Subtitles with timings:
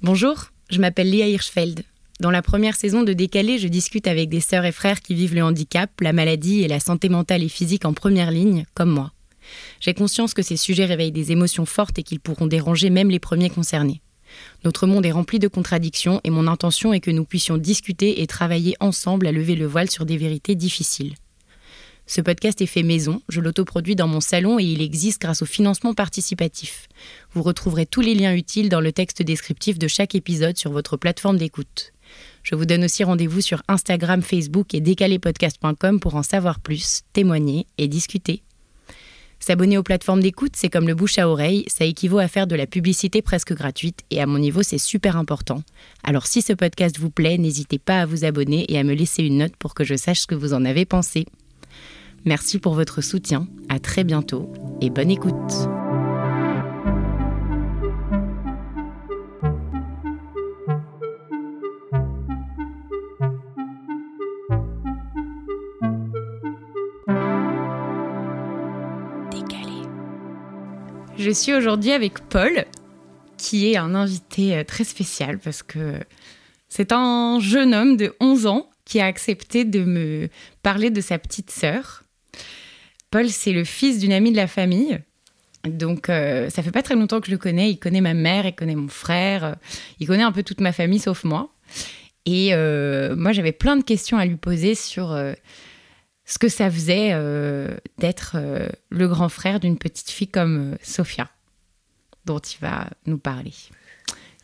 [0.00, 1.82] Bonjour, je m'appelle Léa Hirschfeld.
[2.20, 5.34] Dans la première saison de Décalé, je discute avec des sœurs et frères qui vivent
[5.34, 9.10] le handicap, la maladie et la santé mentale et physique en première ligne, comme moi.
[9.80, 13.18] J'ai conscience que ces sujets réveillent des émotions fortes et qu'ils pourront déranger même les
[13.18, 14.00] premiers concernés.
[14.64, 18.28] Notre monde est rempli de contradictions et mon intention est que nous puissions discuter et
[18.28, 21.14] travailler ensemble à lever le voile sur des vérités difficiles.
[22.08, 25.44] Ce podcast est fait maison, je l'autoproduis dans mon salon et il existe grâce au
[25.44, 26.88] financement participatif.
[27.34, 30.96] Vous retrouverez tous les liens utiles dans le texte descriptif de chaque épisode sur votre
[30.96, 31.92] plateforme d'écoute.
[32.42, 37.66] Je vous donne aussi rendez-vous sur Instagram, Facebook et décalépodcast.com pour en savoir plus, témoigner
[37.76, 38.42] et discuter.
[39.38, 42.56] S'abonner aux plateformes d'écoute, c'est comme le bouche à oreille, ça équivaut à faire de
[42.56, 45.62] la publicité presque gratuite et à mon niveau, c'est super important.
[46.04, 49.24] Alors si ce podcast vous plaît, n'hésitez pas à vous abonner et à me laisser
[49.24, 51.26] une note pour que je sache ce que vous en avez pensé.
[52.28, 55.32] Merci pour votre soutien, à très bientôt et bonne écoute.
[71.16, 72.66] Je suis aujourd'hui avec Paul,
[73.38, 75.94] qui est un invité euh, très spécial parce que
[76.68, 80.28] c'est un jeune homme de 11 ans qui a accepté de me
[80.62, 82.04] parler de sa petite sœur.
[83.10, 85.00] Paul, c'est le fils d'une amie de la famille.
[85.64, 87.70] Donc, euh, ça fait pas très longtemps que je le connais.
[87.70, 89.56] Il connaît ma mère, il connaît mon frère,
[89.98, 91.50] il connaît un peu toute ma famille sauf moi.
[92.26, 95.14] Et euh, moi, j'avais plein de questions à lui poser sur
[96.28, 100.76] ce que ça faisait euh, d'être euh, le grand frère d'une petite fille comme euh,
[100.82, 101.30] Sophia,
[102.26, 103.54] dont il va nous parler.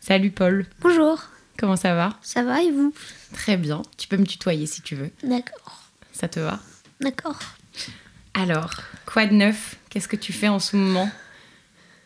[0.01, 0.65] Salut Paul.
[0.81, 1.23] Bonjour.
[1.59, 2.17] Comment ça va?
[2.23, 2.91] Ça va et vous?
[3.33, 3.83] Très bien.
[3.97, 5.11] Tu peux me tutoyer si tu veux.
[5.21, 5.83] D'accord.
[6.11, 6.59] Ça te va?
[7.01, 7.39] D'accord.
[8.35, 8.71] Alors,
[9.05, 9.77] quoi de neuf?
[9.89, 11.09] Qu'est-ce que tu fais en ce moment,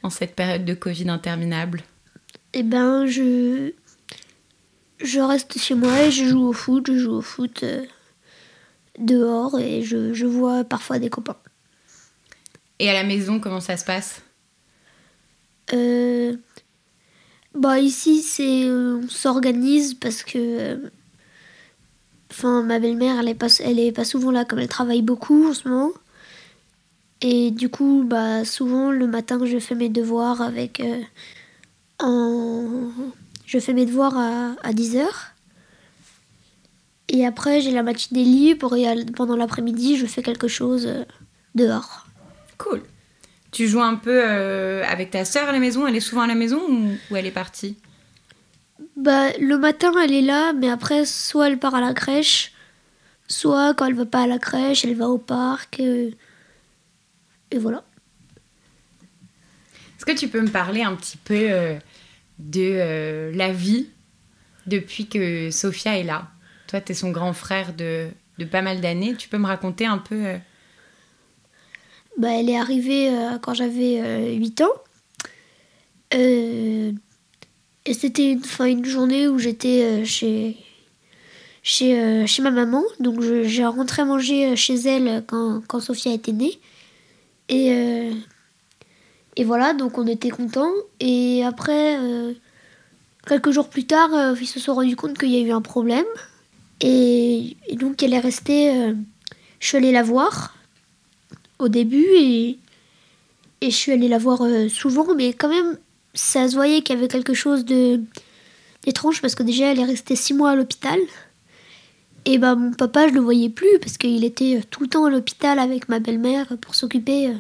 [0.04, 1.82] en cette période de Covid interminable?
[2.54, 3.74] Eh ben, je
[5.02, 6.86] je reste chez moi et je joue au foot.
[6.88, 7.66] Je joue au foot
[9.00, 11.38] dehors et je, vois parfois des copains.
[12.78, 14.22] Et à la maison, comment ça se passe?
[15.74, 16.36] Euh,
[17.56, 20.92] Bah ici, c'est on s'organise parce que
[22.32, 25.50] enfin ma belle-mère, elle est pas elle est pas souvent là comme elle travaille beaucoup
[25.50, 25.92] en ce moment.
[27.22, 31.02] Et du coup, bah souvent le matin, je fais mes devoirs avec euh,
[32.00, 32.92] en
[33.46, 35.06] je fais mes devoirs à, à 10h.
[37.10, 41.04] Et après, j'ai la matinée libre et pendant l'après-midi, je fais quelque chose euh,
[41.56, 42.06] dehors.
[42.60, 42.84] Cool.
[43.52, 46.28] Tu joues un peu euh, avec ta sœur à la maison Elle est souvent à
[46.28, 47.78] la maison ou, elle est partie?
[48.96, 52.54] Bah, Le matin, elle est là, mais après, soit elle part à la crèche,
[53.28, 55.80] soit quand elle va pas à la crèche, elle va au parc.
[55.80, 56.12] Euh,
[57.52, 57.84] et voilà.
[59.98, 61.78] Est-ce que tu peux me parler un petit peu
[62.40, 63.88] de la vie
[64.66, 66.30] depuis que Sophia est là?
[66.70, 68.10] Toi, tu es son grand frère de,
[68.52, 69.16] pas mal d'années.
[69.16, 70.38] Tu peux me raconter un peu euh,
[72.18, 74.74] bah, Elle est arrivée euh, quand j'avais 8 euh, ans.
[77.86, 80.58] et c'était une, une journée où j'étais chez,
[81.64, 82.84] chez, chez ma maman.
[83.00, 86.60] Donc j'ai rentré manger chez elle quand, quand Sophia était née.
[87.50, 88.12] Et,
[89.36, 90.72] et voilà, donc on était contents.
[91.00, 91.98] Et après,
[93.28, 96.06] quelques jours plus tard, ils se sont rendus compte qu'il y a eu un problème.
[96.82, 98.70] Et, donc elle est restée.
[98.70, 98.94] Euh,
[99.60, 100.56] je suis allée la voir
[101.58, 102.58] au début et,
[103.62, 105.78] et je suis allée la voir euh, souvent, mais quand même,
[106.14, 108.02] ça se voyait qu'il y avait quelque chose de
[108.84, 110.98] d'étrange parce que déjà elle est restée six mois à l'hôpital.
[112.26, 115.06] Et bah mon papa, je le voyais plus parce qu'il était euh, tout le temps
[115.06, 117.34] à l'hôpital avec ma belle-mère pour s'occuper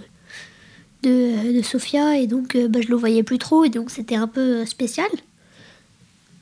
[1.03, 4.27] de, de Sophia et donc bah, je le voyais plus trop et donc c'était un
[4.27, 5.09] peu spécial.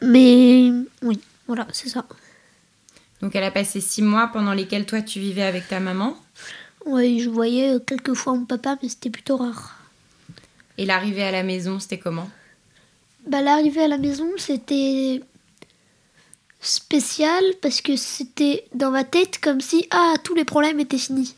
[0.02, 0.72] Mais
[1.02, 2.06] oui, voilà, c'est ça.
[3.22, 6.16] Donc elle a passé six mois pendant lesquels toi tu vivais avec ta maman?
[6.86, 9.76] Oui, je voyais quelques fois mon papa, mais c'était plutôt rare.
[10.78, 12.30] Et l'arrivée à la maison, c'était comment?
[13.28, 15.22] Bah, L'arrivée à la maison, c'était
[16.68, 21.36] spécial parce que c'était dans ma tête comme si ah tous les problèmes étaient finis.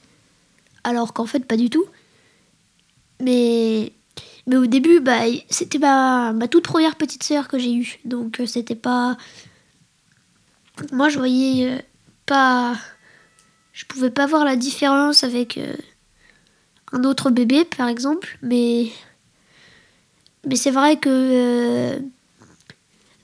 [0.83, 1.85] Alors qu'en fait pas du tout.
[3.21, 3.91] Mais
[4.47, 8.39] mais au début bah c'était ma, ma toute première petite sœur que j'ai eue donc
[8.39, 9.17] euh, c'était pas
[10.91, 11.77] moi, je voyais euh,
[12.25, 12.75] pas.
[13.73, 15.75] Je pouvais pas voir la différence avec euh,
[16.91, 18.87] un autre bébé, par exemple, mais.
[20.45, 21.99] Mais c'est vrai que.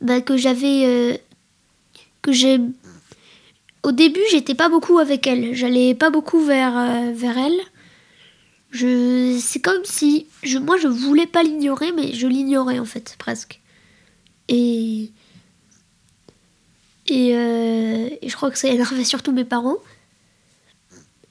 [0.02, 1.22] Bah, que j'avais.
[2.26, 2.60] Que j'ai.
[3.84, 5.54] Au début, j'étais pas beaucoup avec elle.
[5.54, 6.74] J'allais pas beaucoup vers,
[7.14, 7.60] vers elle.
[8.72, 13.16] Je, c'est comme si je, moi je voulais pas l'ignorer, mais je l'ignorais en fait
[13.18, 13.62] presque.
[14.50, 15.12] Et,
[17.08, 19.78] et, euh, et je crois que ça énervait surtout mes parents.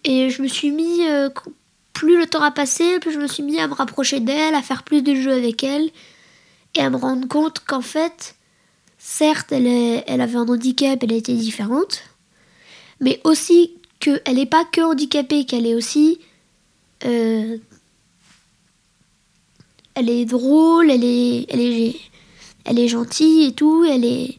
[0.05, 1.29] Et je me suis mis, euh,
[1.93, 4.62] plus le temps a passé, plus je me suis mis à me rapprocher d'elle, à
[4.62, 5.91] faire plus de jeux avec elle,
[6.75, 8.34] et à me rendre compte qu'en fait,
[9.05, 12.03] certes, elle, est, elle avait un handicap, elle était différente,
[13.01, 16.19] mais aussi qu'elle n'est pas que handicapée, qu'elle est aussi...
[17.05, 17.59] Euh,
[19.95, 21.97] elle est drôle, elle est, elle est,
[22.65, 24.39] elle est gentille et tout, elle est...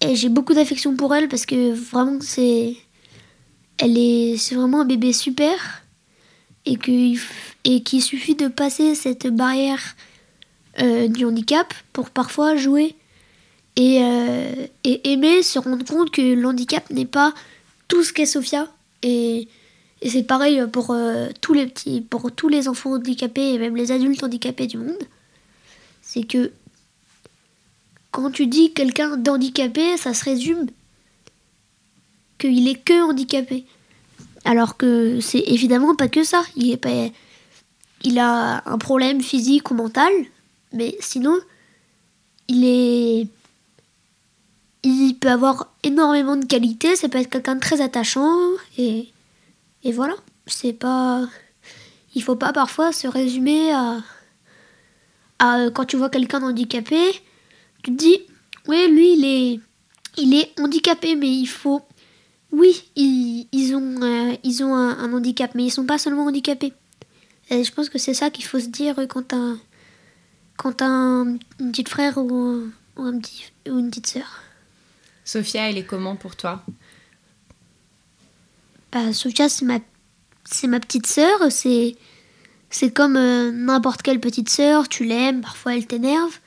[0.00, 2.76] Et j'ai beaucoup d'affection pour elle parce que vraiment c'est
[3.78, 5.82] elle est, c'est vraiment un bébé super
[6.64, 6.78] et
[7.64, 9.96] et qu'il suffit de passer cette barrière
[10.80, 12.94] euh, du handicap pour parfois jouer
[13.76, 17.34] et, euh, et, aimer se rendre compte que l'handicap n'est pas
[17.88, 18.68] tout ce qu'est Sophia
[19.02, 19.48] et,
[20.02, 23.76] et c'est pareil pour euh, tous les petits pour tous les enfants handicapés et même
[23.76, 25.02] les adultes handicapés du monde
[26.02, 26.52] c'est que
[28.10, 30.66] quand tu dis quelqu'un d'handicapé ça se résume
[32.38, 33.64] qu'il est que handicapé.
[34.44, 36.42] Alors que c'est évidemment pas que ça.
[36.56, 36.90] Il, est pas,
[38.04, 40.12] il a un problème physique ou mental,
[40.76, 41.38] mais sinon,
[42.48, 43.28] il est.
[44.82, 48.38] Il peut avoir énormément de qualités, ça peut être quelqu'un de très attachant,
[48.78, 49.08] et,
[49.82, 50.14] et voilà.
[50.46, 51.26] C'est pas.
[52.14, 53.98] Il faut pas parfois se résumer à.
[55.38, 57.00] à quand tu vois quelqu'un handicapé,
[57.82, 58.20] tu te dis,
[58.68, 59.60] oui, lui, il est.
[60.18, 61.82] Il est handicapé, mais il faut
[62.52, 66.72] oui, ils, ont, euh, ils ont un, handicap, mais ils sont pas seulement handicapés.
[67.50, 69.54] Et je pense que c'est ça qu'il faut se dire quand t'as
[70.56, 74.42] quand un, une petite frère ou, un petit, ou une petite sœur.
[75.24, 76.64] Sophia, elle est comment pour toi?
[78.92, 79.78] Bah, Sophia, c'est ma,
[80.44, 81.50] c'est ma petite sœur.
[81.50, 81.96] C'est,
[82.70, 84.88] c'est comme euh, n'importe quelle petite sœur.
[84.88, 86.38] Tu l'aimes, parfois elle t'énerve.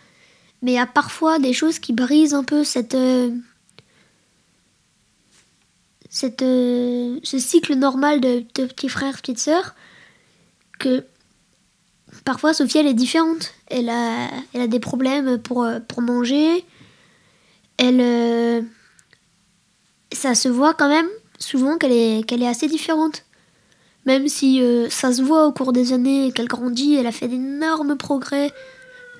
[0.62, 3.34] Mais il y a parfois des choses qui brisent un peu cette, euh,
[6.10, 9.76] cette, euh, ce cycle normal de, de petits frères, petites sœurs,
[10.80, 11.06] que
[12.26, 13.54] parfois Sophie elle est différente.
[13.68, 16.66] Elle a, elle a des problèmes pour, euh, pour manger.
[17.78, 18.62] Elle, euh,
[20.12, 21.08] ça se voit quand même
[21.38, 23.26] souvent qu'elle est, qu'elle est assez différente.
[24.06, 27.96] Même si ça se voit au cours des années qu'elle grandit, elle a fait d'énormes
[27.96, 28.52] progrès.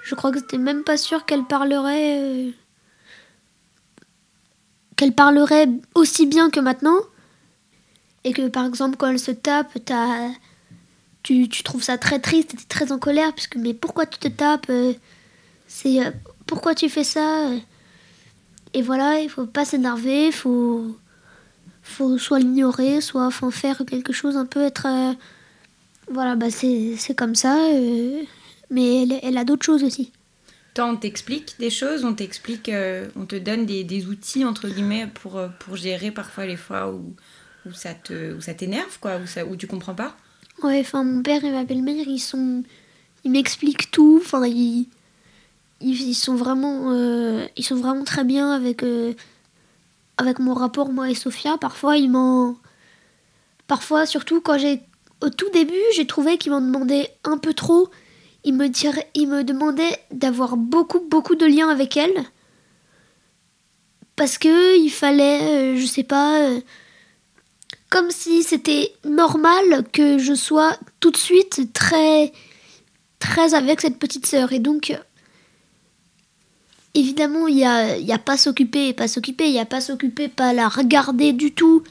[0.04, 2.54] Je crois que c'était même pas sûr qu'elle parlerait
[5.00, 7.00] qu'elle parlerait aussi bien que maintenant.
[8.26, 9.78] Et que par exemple, quand elle se tape,
[11.48, 14.28] tu, trouves ça très triste, tu es très en colère, parce mais pourquoi tu te
[14.28, 14.94] tapes euh,
[15.68, 16.12] C'est euh,
[16.46, 17.50] pourquoi tu fais ça
[18.74, 20.98] Et voilà, il faut pas s'énerver, faut,
[21.84, 24.88] faut soit l'ignorer, soit en faire quelque chose, un peu être.
[24.88, 25.14] Euh,
[26.12, 27.56] voilà, bah c'est comme ça.
[28.72, 30.12] mais elle, elle a d'autres choses aussi
[30.82, 35.38] on t'explique des choses, on t'explique, euh, on te donne des, outils, entre guillemets, pour,
[35.38, 37.16] euh, pour gérer parfois les fois où,
[37.66, 40.16] où ça te, ça t'énerve, quoi, où, ça, où tu comprends pas?
[40.64, 42.64] Ouais, enfin, mon père et ma belle-mère, ils sont...
[43.24, 44.88] Ils m'expliquent tout, enfin, ils...
[45.82, 46.92] Ils, sont vraiment...
[46.92, 48.84] Euh, ils sont vraiment très bien avec...
[50.18, 51.58] avec mon rapport, moi et Sophia.
[51.58, 52.58] Parfois, ils m'en...
[53.68, 54.82] Parfois, surtout quand j'ai...
[55.22, 57.90] Au tout début, j'ai trouvé qu'ils m'en demandaient un peu trop
[58.44, 62.24] il me, dirait, il me demandait d'avoir beaucoup, beaucoup de liens avec elle.
[64.16, 66.62] Parce que il fallait, euh, je sais pas, euh,
[67.90, 72.32] comme si c'était normal que je sois tout de suite très,
[73.20, 74.54] très avec cette petite sœur.
[74.54, 74.96] Et donc,
[76.94, 80.28] évidemment, il n'y a, y a pas s'occuper pas s'occuper, il n'y a pas s'occuper,
[80.28, 81.84] pas la regarder du tout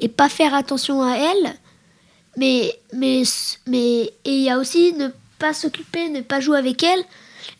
[0.00, 1.54] et pas faire attention à elle.
[2.36, 3.22] Mais, mais,
[3.66, 7.02] mais, et il y a aussi ne pas s'occuper, ne pas jouer avec elle,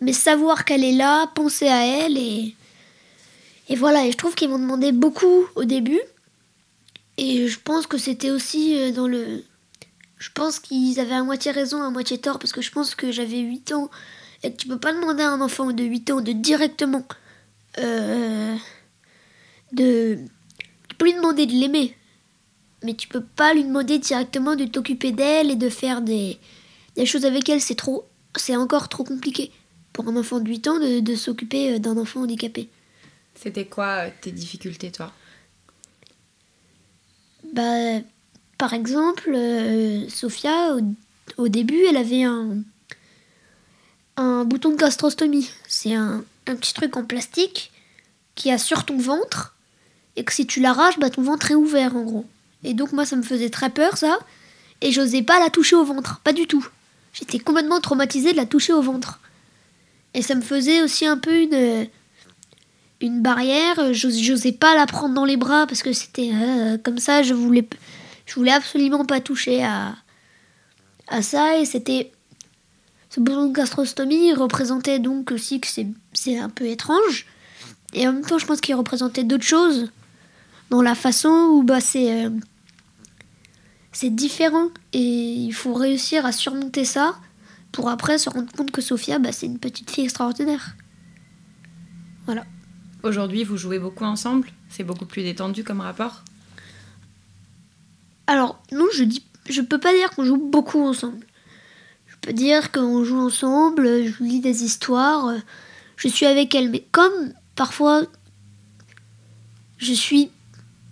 [0.00, 2.54] mais savoir qu'elle est là, penser à elle et
[3.70, 4.06] et voilà.
[4.06, 6.00] Et je trouve qu'ils m'ont demandé beaucoup au début.
[7.18, 9.44] Et je pense que c'était aussi euh, dans le.
[10.18, 13.12] Je pense qu'ils avaient à moitié raison, à moitié tort, parce que je pense que
[13.12, 13.90] j'avais 8 ans
[14.42, 17.06] et tu peux pas demander à un enfant de 8 ans de directement.
[17.78, 18.56] Euh,
[19.72, 20.18] de.
[20.88, 21.94] Tu peux lui demander de l'aimer,
[22.82, 26.38] mais tu peux pas lui demander directement de t'occuper d'elle et de faire des,
[26.96, 28.06] des choses avec elle, c'est trop,
[28.36, 29.52] c'est encore trop compliqué
[29.92, 32.68] pour un enfant de 8 ans de, s'occuper euh, d'un enfant handicapé.
[33.34, 35.12] C'était quoi tes difficultés, toi?
[37.52, 38.00] Bah,
[38.58, 40.76] par exemple, euh, Sophia,
[41.36, 42.58] au, début, elle avait un,
[44.16, 45.50] un bouton de gastrostomie.
[45.66, 47.72] C'est un, petit truc en plastique
[48.34, 49.54] qui a sur ton ventre
[50.16, 52.26] et que si tu l'arraches, bah, ton ventre est ouvert en gros.
[52.64, 54.18] Et donc moi, ça me faisait très peur ça,
[54.80, 56.66] et j'osais pas la toucher au ventre, pas du tout.
[57.12, 59.20] J'étais complètement traumatisée de la toucher au ventre.
[60.14, 61.86] Et ça me faisait aussi un peu une,
[63.00, 63.92] une barrière.
[63.92, 67.22] J'osais pas la prendre dans les bras parce que c'était euh, comme ça.
[67.22, 67.68] Je voulais,
[68.26, 69.94] je voulais absolument pas toucher à,
[71.08, 71.58] à ça.
[71.58, 72.12] Et c'était.
[73.10, 75.68] Ce besoin de gastrostomie représentait donc aussi que
[76.12, 77.26] c'est un peu étrange.
[77.94, 79.90] Et en même temps, je pense qu'il représentait d'autres choses
[80.68, 82.26] dans la façon où bah, c'est.
[82.26, 82.30] Euh,
[83.90, 87.16] c'est différent et il faut réussir à surmonter ça
[87.72, 90.76] pour après se rendre compte que Sophia, bah, c'est une petite fille extraordinaire.
[92.26, 92.44] Voilà.
[93.02, 94.50] Aujourd'hui, vous jouez beaucoup ensemble?
[94.68, 96.22] C'est beaucoup plus détendu comme rapport?
[98.26, 101.24] Alors, non, je dis, je peux pas dire qu'on joue beaucoup ensemble.
[102.06, 105.32] Je peux dire qu'on joue ensemble, je lis des histoires,
[105.96, 108.02] je suis avec elle, mais comme parfois
[109.78, 110.30] je suis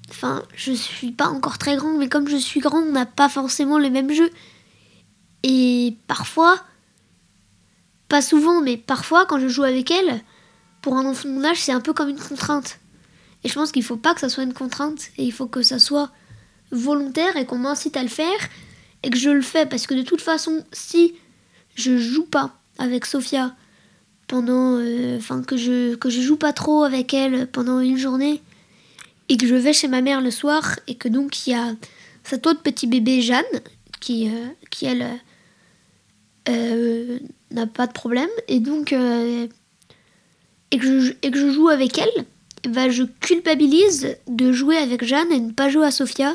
[0.08, 3.28] Enfin, je suis pas encore très grande, mais comme je suis grande, on n'a pas
[3.28, 4.30] forcément le même jeu.
[5.42, 6.60] Et parfois,
[8.08, 10.22] pas souvent, mais parfois, quand je joue avec elle,
[10.86, 12.78] pour un enfant de mon âge, c'est un peu comme une contrainte.
[13.42, 15.62] Et je pense qu'il faut pas que ça soit une contrainte, et il faut que
[15.62, 16.12] ça soit
[16.70, 18.38] volontaire et qu'on m'incite à le faire,
[19.02, 21.16] et que je le fais, parce que de toute façon, si
[21.74, 23.56] je joue pas avec Sophia
[24.28, 28.40] pendant, euh, enfin que je que je joue pas trop avec elle pendant une journée,
[29.28, 31.74] et que je vais chez ma mère le soir et que donc il y a
[32.22, 33.42] cet autre petit bébé Jeanne
[33.98, 35.04] qui, euh, qui elle
[36.48, 37.18] euh,
[37.50, 38.94] n'a pas de problème et donc
[40.70, 42.24] et, que je, et que je joue avec elle
[42.68, 46.34] bah, je culpabilise de jouer avec Jeanne et ne pas jouer à Sophia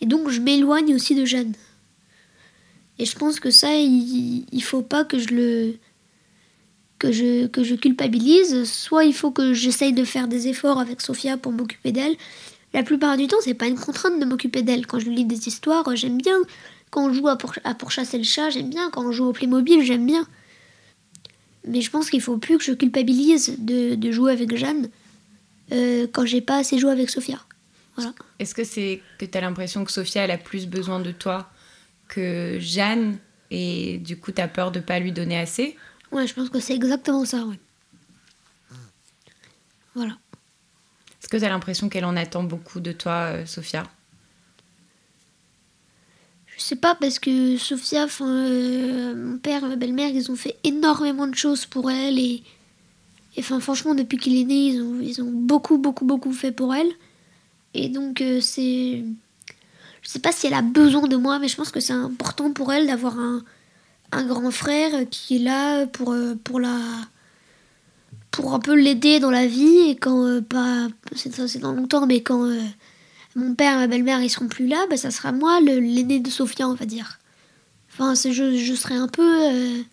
[0.00, 1.54] et donc je m'éloigne aussi de Jeanne
[2.98, 5.74] et je pense que ça il, il faut pas que je le
[7.02, 11.00] que je, que je culpabilise, soit il faut que j'essaye de faire des efforts avec
[11.00, 12.14] Sophia pour m'occuper d'elle.
[12.74, 14.86] La plupart du temps, c'est pas une contrainte de m'occuper d'elle.
[14.86, 16.36] Quand je lis des histoires, j'aime bien.
[16.92, 18.88] Quand on joue à, pour, à pourchasser le chat, j'aime bien.
[18.90, 20.24] Quand on joue au Playmobil, j'aime bien.
[21.66, 24.88] Mais je pense qu'il faut plus que je culpabilise de, de jouer avec Jeanne
[25.72, 27.38] euh, quand j'ai pas assez joué avec Sophia.
[27.96, 28.12] Voilà.
[28.38, 31.50] Est-ce que c'est que tu as l'impression que Sophia elle a plus besoin de toi
[32.08, 33.18] que Jeanne
[33.50, 35.76] et du coup tu as peur de pas lui donner assez?
[36.10, 37.58] Ouais, je pense que c'est exactement ça, ouais.
[39.94, 40.16] Voilà.
[41.20, 43.84] Est-ce que tu as l'impression qu'elle en attend beaucoup de toi, euh, Sophia?
[46.62, 51.26] Je sais pas, parce que Sophia, euh, mon père, ma belle-mère, ils ont fait énormément
[51.26, 52.20] de choses pour elle.
[52.20, 52.44] Et,
[53.36, 56.72] enfin, franchement, depuis qu'il est né, ils ont, ils ont beaucoup, beaucoup, beaucoup fait pour
[56.72, 56.92] elle.
[57.74, 59.02] Et donc, euh, c'est.
[60.02, 62.52] Je sais pas si elle a besoin de moi, mais je pense que c'est important
[62.52, 63.42] pour elle d'avoir un,
[64.12, 66.78] un grand frère qui est là pour, euh, pour la
[68.30, 72.22] pour un peu l'aider dans la vie et quand euh, pas c'est dans longtemps mais
[72.22, 72.48] quand
[73.34, 76.68] mon père ma belle-mère ils seront plus là bah, ça sera moi l'aîné de Sophia
[76.68, 77.18] on va dire.
[77.90, 79.84] Enfin je, je serai un peu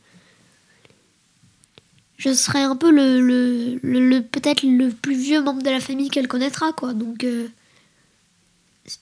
[2.17, 6.09] je serai un peu le, le, le, peut-être le plus vieux membre de la famille
[6.09, 6.93] qu'elle connaîtra quoi.
[6.93, 7.25] Donc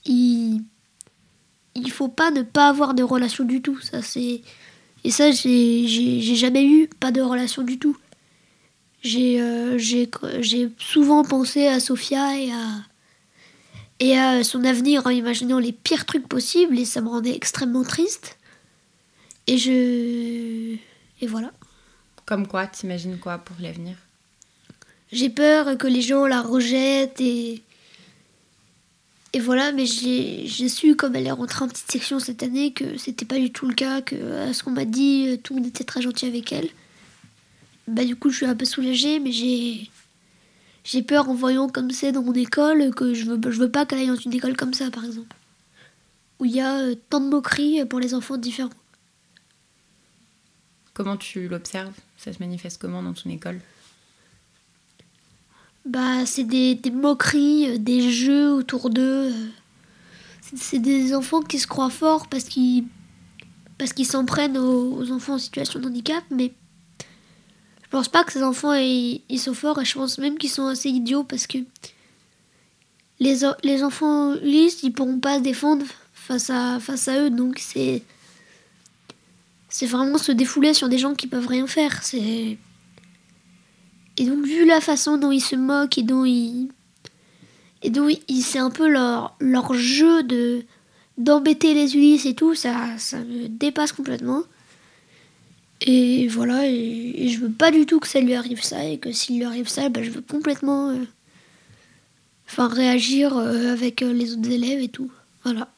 [0.04, 0.62] il
[1.74, 3.80] il faut pas ne pas avoir de relation du tout.
[3.80, 4.42] Ça c'est
[5.04, 7.96] et ça, j'ai jamais eu, pas de relation du tout.
[9.06, 12.82] Euh, j'ai souvent pensé à Sophia et à,
[14.00, 17.84] et à son avenir en imaginant les pires trucs possibles et ça me rendait extrêmement
[17.84, 18.38] triste.
[19.46, 20.76] Et je.
[21.20, 21.52] Et voilà.
[22.26, 23.96] Comme quoi T'imagines quoi pour l'avenir?
[25.10, 27.62] J'ai peur que les gens la rejettent et
[29.34, 32.96] et voilà, mais j'ai su, comme elle est rentrée en petite section cette année, que
[32.96, 35.60] c'était pas du tout le cas, que à ce qu'on m'a dit, euh, tout le
[35.60, 36.68] monde était très gentil avec elle.
[37.86, 39.90] Bah du coup, je suis un peu soulagée, mais j'ai
[40.88, 43.84] j'ai peur en voyant comme c'est dans mon école que je veux, je veux pas
[43.84, 45.36] qu'elle aille dans une école comme ça, par exemple.
[46.38, 48.70] Où il y a euh, tant de moqueries pour les enfants différents.
[50.94, 51.92] Comment tu l'observes?
[52.16, 53.60] Ça se manifeste comment dans ton école?
[55.84, 59.30] Bah, c'est des, moqueries, euh, des jeux autour d'eux.
[59.30, 59.48] Euh.
[60.56, 62.84] C'est des enfants qui se croient forts parce qu'ils
[63.76, 66.52] parce qu'ils s'en prennent aux, enfants en situation de handicap, mais
[67.88, 70.66] je pense pas que ces enfants ils, sont forts et je pense même qu'ils sont
[70.66, 71.58] assez idiots parce que
[73.18, 77.58] les, les enfants lisses ils pourront pas se défendre face à, face à eux donc
[77.58, 78.02] c'est
[79.70, 82.58] c'est vraiment se défouler sur des gens qui peuvent rien faire c'est
[84.18, 86.68] et donc, vu la façon dont ils se moquent et dont ils.
[87.82, 88.08] Et dont
[88.40, 90.64] c'est un peu leur, leur jeu de
[91.16, 94.42] d'embêter les Ulysses et tout, ça, ça me dépasse complètement.
[95.80, 99.12] Et voilà, et, je veux pas du tout que ça lui arrive ça, et que
[99.12, 100.90] s'il lui arrive ça, bah, je veux complètement.
[100.90, 101.04] Euh,
[102.58, 105.10] réagir euh, avec euh, les autres élèves et tout.
[105.44, 105.68] Voilà.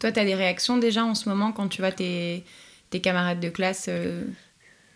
[0.00, 2.44] Toi, tu as des réactions déjà en ce moment quand tu vois tes,
[2.90, 3.88] tes camarades de classe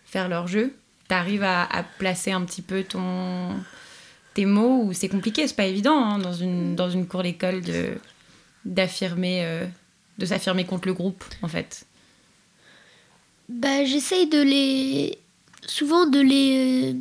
[0.05, 0.75] faire leur jeu?
[1.07, 3.55] T'arrives à, à placer un petit peu ton
[4.33, 7.61] tes mots ou c'est compliqué, c'est pas évident hein, dans, une, dans une cour d'école
[7.61, 7.93] de
[8.65, 9.63] d'affirmer
[10.19, 11.87] de s'affirmer contre le groupe en fait.
[13.49, 15.17] Bah j'essaye de les
[15.65, 16.95] souvent de les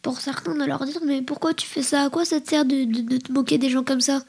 [0.00, 2.04] pour certains de leur dire mais pourquoi tu fais ça?
[2.04, 2.84] À quoi ça te sert de,
[3.18, 4.22] te moquer des gens comme ça?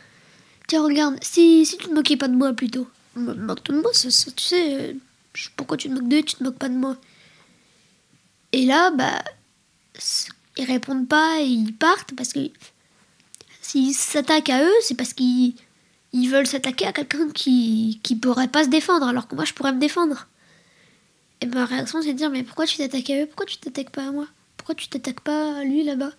[0.68, 2.88] Tiens regarde, si, si tu te moquais pas de moi plutôt.
[3.16, 4.94] Moque-toi de moi, ça, tu sais, euh,
[5.56, 6.98] pourquoi tu te moques d'eux, tu te moques pas de moi?
[8.52, 9.24] Et là, bah,
[10.58, 12.40] ils répondent pas et ils partent parce que
[13.62, 15.54] s'ils s'attaquent à eux, c'est parce qu'ils
[16.14, 19.54] ils veulent s'attaquer à quelqu'un qui qui pourrait pas se défendre alors que moi je
[19.54, 20.28] pourrais me défendre.
[21.42, 23.26] Et ma réaction c'est de dire mais pourquoi tu t'attaques à eux?
[23.28, 24.28] Pourquoi tu t'attaques pas à moi?
[24.58, 26.12] Pourquoi tu t'attaques pas à lui là-bas?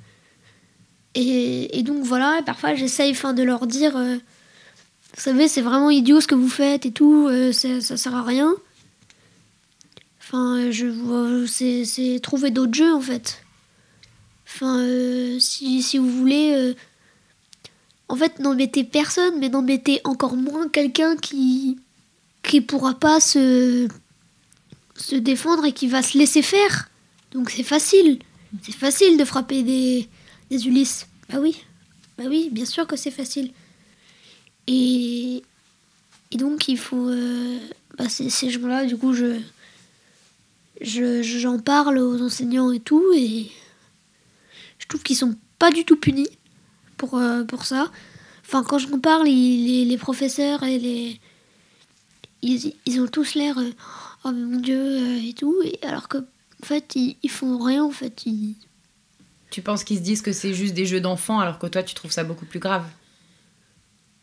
[1.15, 4.17] Et, et, donc voilà, parfois j'essaye de leur dire euh,
[5.15, 8.15] vous savez c'est vraiment idiot ce que vous faites et tout, euh, ça, ça sert
[8.15, 8.55] à rien.
[10.21, 13.43] Enfin, je vois, c'est trouver d'autres jeux en fait.
[14.47, 16.75] Enfin, euh, si, si, vous voulez, euh,
[18.09, 21.79] en fait, n'embêtez personne, mais n'embêtez encore moins quelqu'un qui
[22.43, 23.89] qui pourra pas se
[24.99, 26.91] se défendre et qui va se laisser faire.
[27.33, 28.19] Donc c'est facile,
[28.63, 30.09] c'est facile de frapper des
[30.51, 31.07] des Ulysses.
[31.29, 31.57] Bah oui,
[32.19, 33.51] bah oui, bien sûr que c'est facile.
[34.67, 35.43] Et
[36.33, 37.59] et donc il faut, euh,
[37.97, 39.41] bah, ces, gens-là, du coup, je
[40.81, 43.51] j'en parle aux enseignants et tout, et
[44.79, 46.29] je trouve qu'ils sont pas du tout punis
[46.97, 47.91] pour, euh, pour ça.
[48.45, 51.21] Enfin, quand j'en parle, les, les, professeurs et les.
[52.43, 53.59] Ils, ils ont tous l'air.
[53.59, 53.71] Euh,
[54.29, 55.57] oh mon dieu, euh, et tout.
[55.65, 58.27] Et alors que, en fait, ils, ils font rien, en fait.
[58.27, 58.55] Ils...
[59.51, 61.95] Tu penses qu'ils se disent que c'est juste des jeux d'enfants alors que toi, tu
[61.95, 62.85] trouves ça beaucoup plus grave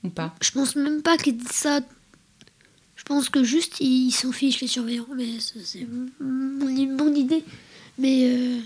[0.03, 0.36] Ou pas?
[0.41, 1.79] Je pense même pas qu'ils disent ça.
[2.95, 5.07] Je pense que juste ils s'en fichent, les surveillants.
[5.15, 5.88] Mais c'est
[6.19, 7.43] mon, mon, idée.
[7.98, 8.60] Mais.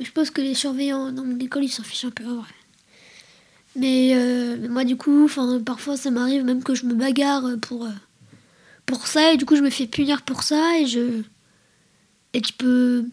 [0.00, 2.54] Je pense que les surveillants dans mon école, ils s'en fichent un peu, en vrai.
[3.76, 5.28] Mais, euh, moi, du coup,
[5.64, 7.90] parfois, ça m'arrive même que je me bagarre pour, euh,
[8.86, 11.22] pour ça, et du coup, je me fais punir pour ça, et je.
[12.32, 13.06] Et tu peux.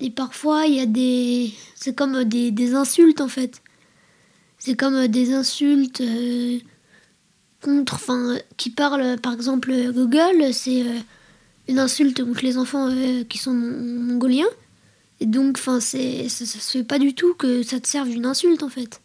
[0.00, 1.52] Et parfois, il y a des.
[1.74, 3.62] C'est comme des, des, insultes, en fait.
[4.58, 6.58] C'est comme des insultes euh,
[7.62, 7.94] contre.
[7.94, 10.84] Enfin, qui parlent, par exemple, Google, c'est
[11.68, 14.48] une insulte contre les enfants euh, qui sont mongoliens.
[15.20, 18.08] Et donc, enfin, c'est, ça, ça, se fait pas du tout que ça te serve
[18.08, 19.00] d'une insulte en fait.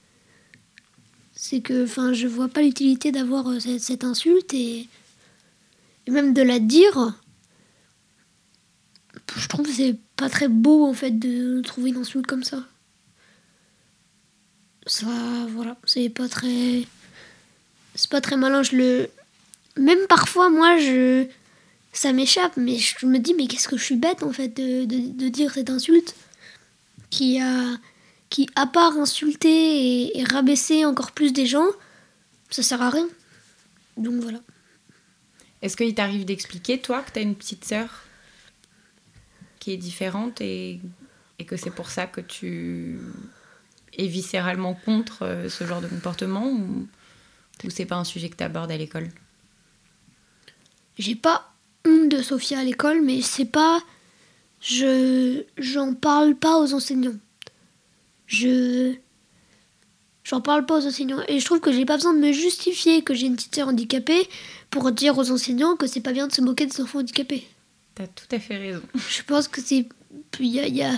[1.45, 4.87] C'est que, enfin, je vois pas l'utilité d'avoir euh, cette, insulte et,
[6.07, 7.19] même de la dire.
[9.35, 12.63] Je trouve que c'est pas très beau en fait de trouver une insulte comme ça.
[14.87, 15.07] Ça,
[15.49, 16.87] voilà, c'est pas très.
[17.93, 18.63] C'est pas très malin.
[18.63, 19.09] Je le.
[19.75, 21.27] Même parfois, moi, je
[21.91, 24.85] ça m'échappe, mais je me dis, mais qu'est-ce que je suis bête en fait de,
[24.85, 26.15] de, dire cette insulte
[27.09, 27.65] qui a,
[28.33, 31.67] qui à part insulter et, rabaisser encore plus des gens,
[32.49, 33.07] ça sert à rien.
[33.95, 34.39] Donc voilà.
[35.61, 38.05] Est-ce qu'il t'arrive d'expliquer, toi, que tu as une petite sœur
[39.59, 40.81] qui est différente et,
[41.37, 42.99] et que c'est pour ça que tu
[43.99, 46.87] es viscéralement contre euh, ce genre de comportement ou,
[47.63, 49.11] ou c'est pas un sujet que tu abordes à l'école?
[50.97, 51.53] J'ai pas
[51.85, 53.79] honte de Sophia à l'école, mais c'est pas.
[54.59, 55.43] Je.
[55.59, 57.19] J'en parle pas aux enseignants.
[58.33, 58.95] Je.
[60.23, 61.21] J'en parle pas aux enseignants.
[61.27, 63.67] Et je trouve que j'ai pas besoin de me justifier que j'ai une petite sœur
[63.67, 64.27] handicapée
[64.71, 67.47] pour dire aux enseignants que c'est pas bien de se moquer des enfants handicapés.
[67.93, 68.81] T'as tout à fait raison.
[69.09, 69.87] Je pense que c'est.
[70.39, 70.93] Il y a, y a,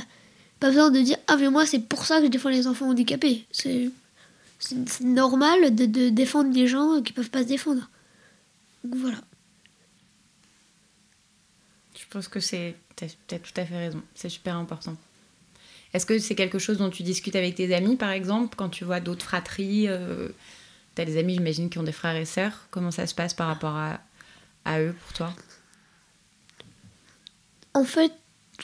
[0.60, 2.89] pas besoin de dire Ah, mais moi, c'est pour ça que je défends les enfants
[2.89, 3.45] handicapés.
[3.52, 3.89] C'est.
[4.60, 7.89] C'est normal de, de défendre des gens qui peuvent pas se défendre.
[8.86, 9.17] Donc voilà.
[11.98, 12.76] Je pense que c'est.
[12.95, 14.02] Tu as, tout à fait raison.
[14.15, 14.95] C'est super important.
[15.95, 18.84] Est-ce que c'est quelque chose dont tu discutes avec tes amis, par exemple, quand tu
[18.84, 20.27] vois d'autres fratries euh,
[20.93, 22.67] Tu as des amis, j'imagine, qui ont des frères et sœurs.
[22.69, 25.34] Comment ça se passe par rapport à, eux pour toi?
[27.73, 28.12] En fait,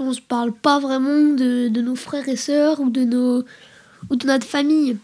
[0.01, 3.45] on se parle pas vraiment de, nos frères et sœurs ou de, nos,
[4.09, 4.97] ou de notre famille.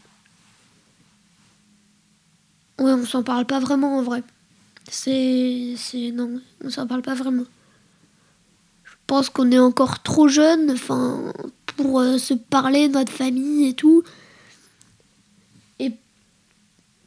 [2.78, 4.22] Ouais, on s'en parle pas vraiment en vrai.
[4.90, 5.78] C'est.
[6.14, 7.46] Non, on s'en parle pas vraiment
[9.08, 10.76] pense qu'on est encore trop jeune
[11.78, 14.04] pour euh, se parler de notre famille et tout.
[15.80, 15.94] Et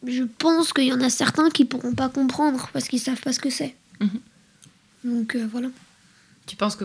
[0.07, 3.33] je pense qu'il y en a certains qui pourront pas comprendre parce qu'ils savent pas
[3.33, 3.75] ce que c'est.
[4.01, 4.21] Mhm.
[5.05, 5.69] Donc euh, voilà.
[6.47, 6.85] Tu penses que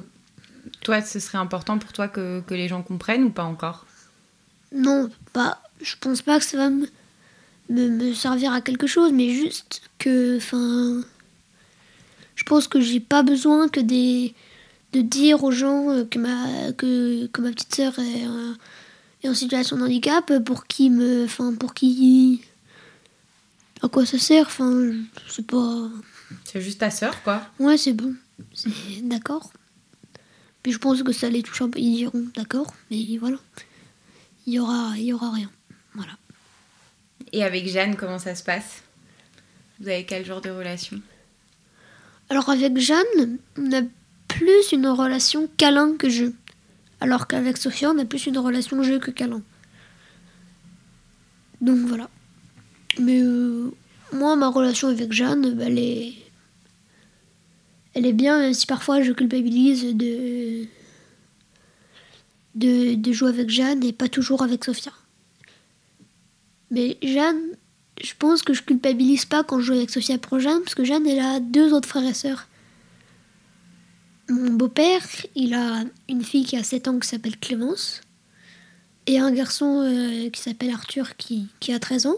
[0.82, 3.86] toi, ce serait important pour toi que, que les gens comprennent ou pas encore?
[4.74, 5.62] Non, pas.
[5.82, 6.88] Je pense pas que ça va me,
[7.70, 10.38] me, me servir à quelque chose, mais juste que.
[10.38, 11.02] Enfin.
[12.36, 14.36] Je pense que j'ai pas besoin que des
[14.96, 18.54] de dire aux gens euh, que ma, que, que ma petite sœur est, euh,
[19.24, 21.26] est en situation de handicap pour qui me.
[21.26, 22.42] Enfin, pour qui.
[23.82, 24.94] À quoi ça sert Enfin,
[25.28, 25.90] c'est pas.
[26.46, 27.42] C'est juste ta sœur, quoi.
[27.60, 28.16] Ouais, c'est bon.
[29.04, 29.52] D'accord.
[30.64, 31.80] Puis je pense que ça les touche un peu.
[31.80, 33.38] Ils diront d'accord, mais voilà.
[34.48, 35.52] Il y aura, il y aura rien.
[35.94, 36.14] Voilà.
[37.32, 38.82] Et avec Jeanne, comment ça se passe?
[39.80, 41.02] Vous avez quel genre de relation?
[42.30, 43.82] Alors avec Jeanne, on a
[44.38, 46.34] plus une relation câlin que jeu.
[47.00, 49.42] Alors qu'avec Sophia, on a plus une relation jeu que câlin.
[51.62, 52.10] Donc voilà.
[53.00, 53.72] Mais euh,
[54.14, 56.14] moi, ma relation avec Jeanne, bah, elle est.
[57.94, 60.66] Elle est bien, même si parfois je culpabilise de.
[62.56, 64.94] De, de jouer avec Jeanne et pas toujours avec Sophia.
[66.72, 67.42] Mais Jeanne,
[68.02, 70.86] je pense que je culpabilise pas quand je joue avec Sophia pour Jeanne, parce que
[70.86, 72.48] Jeanne, elle a deux autres frères et sœurs.
[74.28, 78.02] Mon beau-père, il a une fille qui a 7 ans qui s'appelle Clémence,
[79.08, 82.18] et un garçon euh, qui s'appelle Arthur qui, qui, a 13 ans.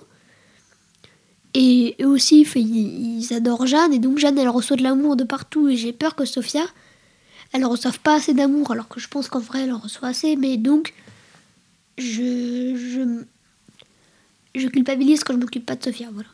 [1.54, 5.68] Et eux aussi, ils, adorent Jeanne, et donc Jeanne, elle reçoit de l'amour de partout,
[5.68, 6.66] et j'ai peur que Sophia,
[7.52, 10.10] elle ne reçoive pas assez d'amour, alors que je pense qu'en vrai, elle en reçoit
[10.10, 10.94] assez, mais donc,
[11.98, 13.24] je, je,
[14.56, 16.30] je culpabilise quand je m'occupe pas de Sophia, voilà.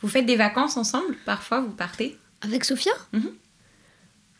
[0.00, 1.16] Vous faites des vacances ensemble?
[1.24, 2.18] Parfois, vous partez?
[2.40, 2.92] Avec Sophia?
[3.12, 3.32] Mhm.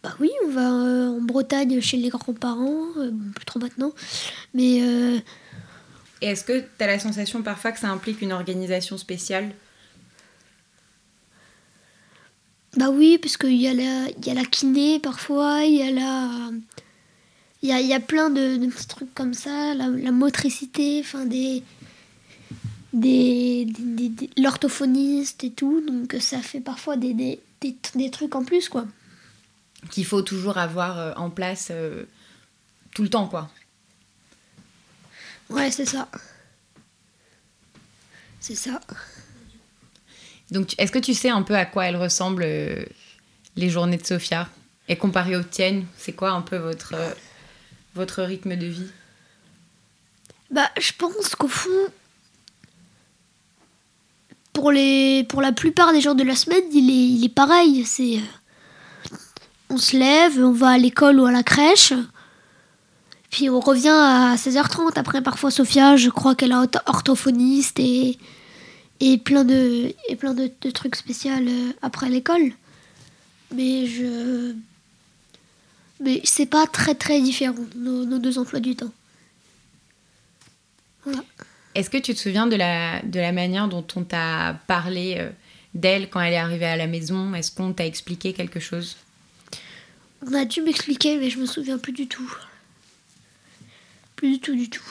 [0.03, 3.93] Bah oui, on va euh, en Bretagne chez les grands-parents, euh, plus trop maintenant,
[4.53, 5.19] mais euh,
[6.21, 9.53] Et est-ce que tu as la sensation parfois que ça implique une organisation spéciale?
[12.77, 15.83] Bah oui, parce qu'il y, a la- il y a la kiné parfois, il y
[15.83, 16.51] a la...
[17.62, 20.99] Il y a, y a plein de, de petits trucs comme ça, la, la motricité,
[21.05, 21.62] enfin des...
[22.93, 27.15] des, des- des- des- l'orthophoniste et tout, donc ça fait parfois des,
[27.95, 28.87] des trucs en plus, quoi.
[29.90, 32.05] Qu'il faut toujours avoir euh, en place euh,
[32.95, 33.51] tout le temps, quoi
[35.51, 36.09] Ouais, c'est ça.
[38.40, 38.81] C'est ça.
[40.51, 42.85] Donc, est-ce que tu sais un peu à quoi elles ressemblent euh,
[43.57, 44.49] les journées de Sophia?
[44.88, 47.12] Et comparé aux tiennes, c'est quoi un peu votre, euh,
[47.95, 48.90] votre rythme de vie?
[50.51, 51.71] Bah, je pense qu'au fond,
[54.53, 57.85] pour, les, pour la plupart des jours de la semaine, il est, il est pareil.
[57.85, 58.18] C'est,
[59.73, 61.93] on se lève, on va à l'école ou à la crèche,
[63.31, 64.93] puis on revient à 16h30.
[64.97, 68.19] Après, parfois, Sophia, je crois qu'elle ortho- orthophoniste et,
[69.01, 72.53] et plein de, et plein de trucs spéciaux euh, après l'école.
[73.55, 74.55] Mais je.
[76.01, 78.91] Mais c'est pas très très différent, nos, nos deux emplois du temps.
[81.05, 81.21] Voilà.
[81.75, 85.31] Est-ce que tu te souviens de la, de la manière dont on t'a parlé euh,
[85.75, 87.35] d'elle quand elle est arrivée à la maison?
[87.35, 88.97] Est-ce qu'on t'a expliqué quelque chose?
[90.25, 92.33] On a dû m'expliquer, mais je me souviens plus du tout.
[94.17, 94.85] Plus du tout, du tout.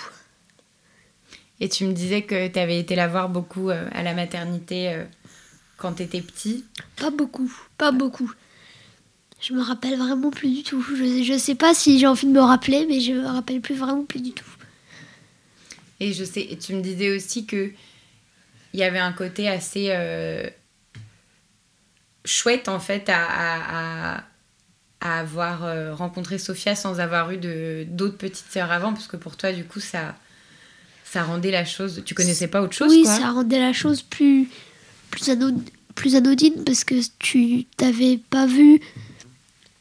[1.59, 4.89] Et tu me disais que tu avais été la voir beaucoup euh, à la maternité
[4.93, 5.05] euh,
[5.77, 6.65] quand tu étais petit.
[6.97, 8.31] Pas beaucoup, pas beaucoup.
[9.39, 10.81] Je me rappelle vraiment plus du tout.
[10.81, 13.75] Je, je sais pas si j'ai envie de me rappeler, mais je me rappelle plus
[13.75, 14.45] vraiment plus du tout.
[15.99, 17.71] Et je sais, tu me disais aussi que
[18.73, 20.49] il y avait un côté assez euh,
[22.25, 24.23] chouette en fait à, à, à-
[25.01, 27.37] à avoir euh, rencontré Sophia sans avoir eu
[27.85, 30.15] d'autres petites sœurs avant, parce que pour toi du coup ça
[31.03, 32.03] ça rendait la chose.
[32.05, 34.47] Tu connaissais pas autre chose oui, quoi ça rendait la chose plus,
[35.09, 35.35] plus,
[35.95, 38.79] plus anodine parce que tu t'avais pas vu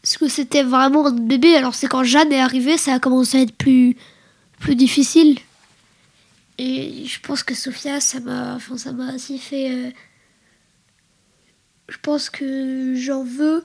[0.03, 1.55] ce que c'était vraiment un bébé.
[1.55, 3.97] Alors c'est quand Jeanne est arrivée, ça a commencé à être plus,
[4.59, 5.39] plus difficile.
[6.59, 9.71] Et je pense que Sophia, ça m'a, enfin, ça aussi fait.
[9.71, 9.91] euh,
[11.89, 13.65] je pense que j'en veux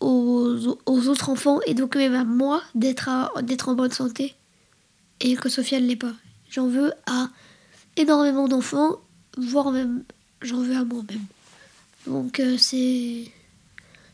[0.00, 4.34] aux, aux autres enfants et donc même à moi d'être, à- d'être en bonne santé
[5.20, 6.12] et que Sophia ne l'est pas.
[6.50, 7.28] J'en veux à
[7.96, 8.96] énormément d'enfants,
[9.36, 10.04] voire même
[10.42, 11.24] j'en veux à moi-même.
[12.06, 13.30] Donc euh, c'est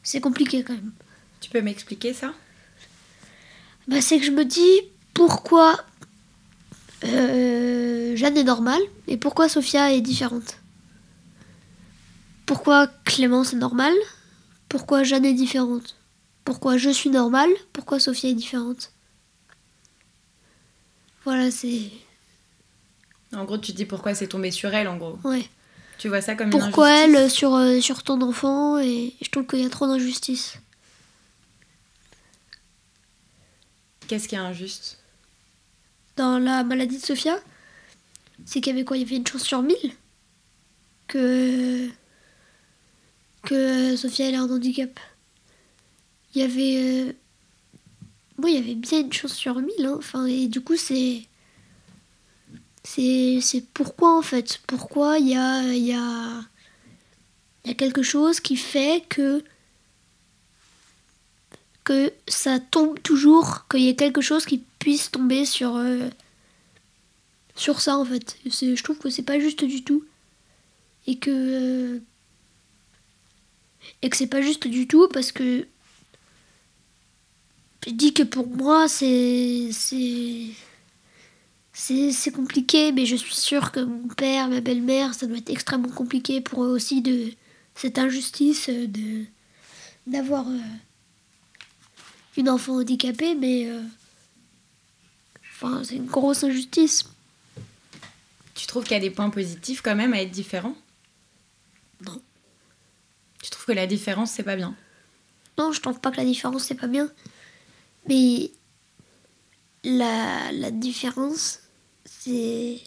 [0.02, 0.92] c'est compliqué quand même.
[1.40, 2.32] Tu peux m'expliquer ça?
[3.88, 4.80] Bah, c'est que je me dis
[5.14, 5.84] pourquoi
[7.04, 10.58] euh, Jeanne est normale et pourquoi Sophia est différente?
[12.46, 13.94] Pourquoi Clémence est normale?
[14.72, 15.96] Pourquoi Jeanne est différente?
[16.46, 17.50] Pourquoi je suis normale?
[17.74, 18.90] Pourquoi Sophia est différente?
[21.24, 21.90] Voilà, c'est...
[23.34, 25.18] En gros, tu te dis pourquoi c'est tombé sur elle en gros.
[25.24, 25.46] Ouais.
[25.98, 29.28] Tu vois ça comme Pourquoi une elle injustice sur, euh, sur ton enfant et je
[29.28, 30.54] trouve qu'il y a trop d'injustice.
[34.08, 35.00] Qu'est-ce qui est injuste?
[36.16, 37.38] Dans la maladie de Sophia,
[38.46, 38.96] c'est qu'il y avait quoi?
[38.96, 39.92] Il y avait une chance sur mille
[41.08, 41.90] que,
[43.42, 44.98] que Sophia elle ait un handicap.
[46.34, 47.08] il y avait.
[47.08, 47.12] Euh,
[48.44, 49.86] il y avait bien une chance sur mille.
[49.86, 49.94] Hein.
[49.98, 51.22] Enfin, et du coup, c'est.
[52.84, 54.60] C'est, pourquoi en fait?
[54.66, 55.92] Pourquoi il y a, y, y
[57.70, 59.44] a quelque chose qui fait que
[61.84, 66.08] que ça tombe toujours, qu'il y ait quelque chose qui puisse tomber sur, euh,
[67.54, 68.36] sur ça en fait.
[68.44, 70.04] je trouve que c'est pas juste du tout.
[71.06, 71.30] Et que.
[71.30, 71.98] Euh,
[74.02, 75.66] et que c'est pas juste du tout parce que.
[77.86, 79.70] Je dis que pour moi c'est.
[79.72, 80.50] C'est.
[81.74, 85.88] C'est compliqué, mais je suis sûre que mon père, ma belle-mère, ça doit être extrêmement
[85.88, 87.32] compliqué pour eux aussi de
[87.74, 89.24] cette injustice de
[90.06, 90.48] d'avoir.
[90.48, 90.58] Euh,
[92.36, 93.82] une enfant handicapée, mais euh,
[95.54, 97.04] enfin, c'est une grosse injustice.
[98.54, 100.74] Tu trouves qu'il y a des points positifs quand même à être différent
[102.04, 102.20] Non.
[103.42, 104.74] Tu trouves que la différence, c'est pas bien?
[105.58, 107.10] Non, je trouve pas que la différence, c'est pas bien.
[108.08, 108.50] Mais
[109.84, 111.60] la, la différence,
[112.06, 112.80] c'est.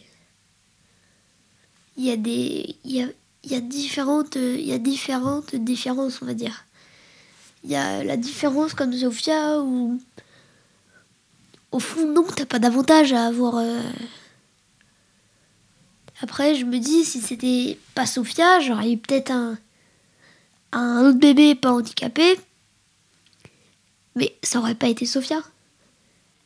[1.97, 2.75] Il y a des.
[2.83, 3.07] Il y a,
[3.43, 4.35] il y a différentes.
[4.35, 6.65] Il y a différentes différences, on va dire
[7.65, 9.99] il y a la différence comme Sophia où
[11.71, 13.81] au fond non t'as pas d'avantage à avoir euh.
[16.21, 19.57] après je me dis si c'était pas Sophia j'aurais eu peut-être un
[20.79, 22.39] un autre bébé pas handicapé
[24.15, 25.41] mais ça aurait pas été Sophia.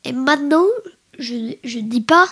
[0.03, 0.65] Et maintenant
[1.17, 2.27] je, je dis pas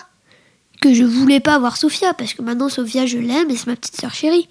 [0.80, 3.76] que je voulais pas avoir Sophia parce que maintenant Sophia je l'aime et c'est ma
[3.76, 4.48] petite sœur chérie.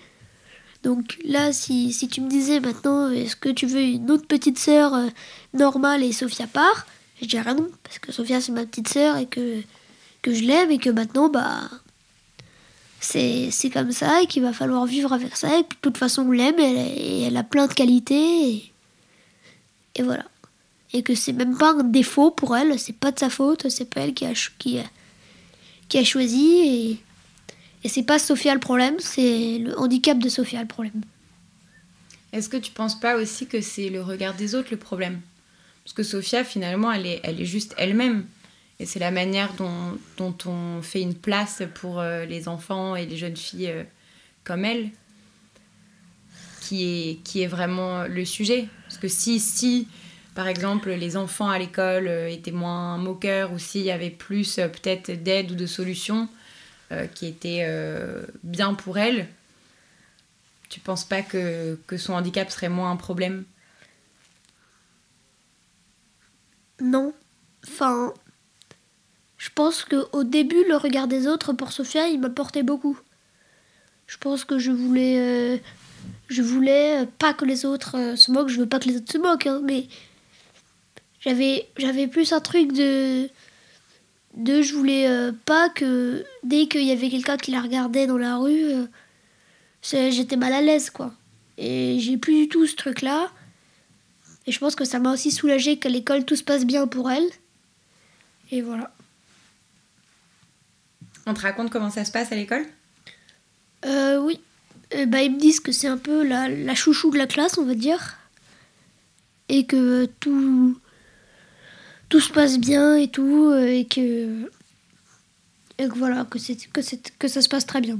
[0.84, 4.94] Donc là, si, tu me disais maintenant, est-ce que tu veux une autre petite sœur
[4.94, 5.08] euh,
[5.54, 6.86] normale et Sophia part
[7.22, 9.62] Je dirais non, parce que Sophia c'est ma petite sœur et que,
[10.22, 11.62] que je l'aime et que maintenant, bah,
[13.00, 16.24] c'est, comme ça et qu'il va falloir vivre avec ça et que de toute façon
[16.24, 18.72] on l'aime et elle, a plein de qualités
[19.96, 20.26] et, voilà.
[20.94, 23.90] Et que c'est même pas un défaut pour elle, c'est pas de sa faute, c'est
[23.90, 24.34] pas elle qui a,
[25.90, 26.98] qui a choisi et
[27.84, 31.02] et c'est pas Sophia le problème, c'est le handicap de Sophia le problème.
[32.34, 35.22] Est-ce que tu penses pas aussi que c'est le regard des autres le problème?
[35.84, 38.26] Parce que Sophia, finalement, elle est, elle est juste elle-même.
[38.80, 43.18] Et c'est la manière dont, on fait une place pour euh, les enfants et les
[43.18, 43.84] jeunes filles euh,
[44.44, 44.92] comme elle
[46.68, 48.68] qui est, vraiment le sujet.
[48.88, 49.88] Parce que si,
[50.36, 54.56] par exemple, les enfants à l'école euh, étaient moins moqueurs ou s'il y avait plus
[54.56, 56.28] peut-être d'aide ou de solutions,
[56.92, 59.28] euh, qui était euh, bien pour elle,
[60.70, 63.46] tu penses pas que, que son handicap serait moins un problème?
[66.82, 67.14] Non.
[67.68, 68.14] Enfin,
[69.38, 72.98] je pense qu'au début, le regard des autres pour Sophia, il m'apportait beaucoup.
[74.08, 75.58] Je pense que je voulais, euh,
[76.28, 78.50] je voulais pas que les autres se moquent.
[78.50, 79.88] Je veux pas que les autres se moquent, hein, mais
[81.20, 83.30] j'avais, j'avais plus un truc de,
[84.38, 88.18] deux, je voulais euh, pas que dès qu'il y avait quelqu'un qui la regardait dans
[88.18, 88.86] la rue, euh,
[89.82, 91.12] j'étais mal à l'aise, quoi.
[91.58, 93.32] Et j'ai plus du tout ce truc-là.
[94.46, 97.10] Et je pense que ça m'a aussi soulagé qu'à l'école tout se passe bien pour
[97.10, 97.28] elle.
[98.52, 98.94] Et voilà.
[101.28, 102.66] On te raconte comment ça se passe à l'école?
[103.86, 104.40] Euh, Oui.
[105.08, 107.66] bah, ils me disent que c'est un peu la, la chouchou de la classe, on
[107.66, 108.18] va dire.
[109.50, 110.80] Et que tout,
[112.10, 114.50] tout se passe bien et tout, euh, et que,
[115.78, 118.00] et que voilà, que, c'est, que, c'est, que ça se passe très bien.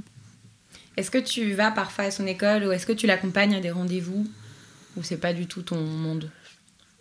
[0.96, 3.72] Est-ce que tu vas parfois à son école ou est-ce que tu l'accompagnes à des
[3.72, 4.26] rendez-vous?
[4.96, 6.32] Ou c'est pas du tout ton monde?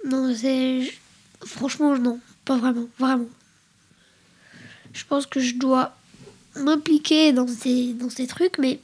[0.04, 0.92] Non, c'est.
[1.44, 3.28] Franchement, non, pas vraiment, vraiment.
[4.92, 5.95] Je pense que je dois
[6.58, 8.80] m'impliquer dans ces, dans ces trucs, mais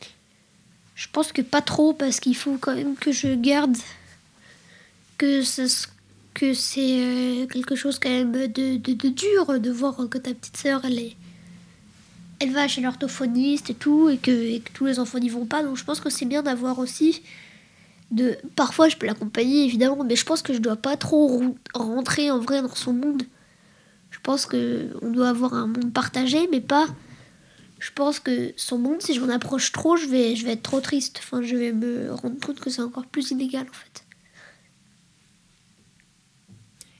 [0.94, 3.76] je pense que pas trop parce qu'il faut quand même que je garde
[5.18, 5.86] que ce,
[6.34, 10.56] que c'est euh, quelque chose quand même de, de, dur de voir que ta petite
[10.56, 11.16] sœur, elle est...
[12.40, 15.62] Elle va chez l'orthophoniste et tout, et que, tous les enfants n'y vont pas.
[15.62, 17.22] Donc je pense que c'est bien d'avoir aussi
[18.10, 18.36] de...
[18.56, 22.40] Parfois je peux l'accompagner évidemment, mais je pense que je dois pas trop rentrer en
[22.40, 23.22] vrai dans son monde.
[24.10, 26.86] Je pense que on doit avoir un monde partagé, mais pas...
[27.82, 30.62] Je pense que son monde, si je m'en approche trop, je vais, je vais être
[30.62, 31.18] trop triste.
[31.18, 34.04] Enfin, je vais me rendre compte que c'est encore plus inégal en fait.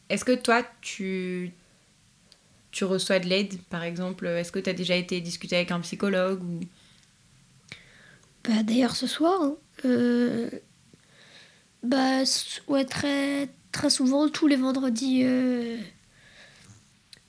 [0.09, 1.53] Est-ce que toi, tu,
[2.73, 4.27] tu reçois de l'aide, par exemple?
[4.27, 6.59] Est-ce que tu as déjà été discuter avec un psychologue ou...
[8.43, 10.51] bah, D'ailleurs, ce soir, hein, euh,
[11.85, 12.25] bah,
[12.67, 15.79] ouais, très, très souvent, tous les vendredis, euh,